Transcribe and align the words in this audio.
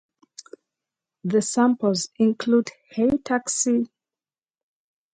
The 1.25 1.43
samples 1.43 2.09
include 2.17 2.71
Hey 2.89 3.11
taxi! 3.23 3.87